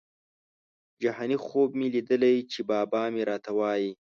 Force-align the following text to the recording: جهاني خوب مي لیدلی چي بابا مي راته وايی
جهاني 1.01 1.37
خوب 1.45 1.69
مي 1.77 1.87
لیدلی 1.93 2.35
چي 2.51 2.61
بابا 2.69 3.01
مي 3.13 3.21
راته 3.29 3.51
وايی 3.57 3.89